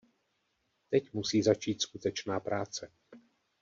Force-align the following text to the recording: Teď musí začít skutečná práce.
Teď 0.89 1.13
musí 1.13 1.41
začít 1.43 1.81
skutečná 1.81 2.39
práce. 2.39 2.91